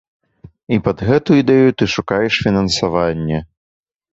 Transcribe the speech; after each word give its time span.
І 0.77 0.79
пад 0.87 1.03
гэтую 1.09 1.37
ідэю 1.43 1.69
ты 1.81 1.89
шукаеш 1.97 2.41
фінансаванне. 2.47 3.39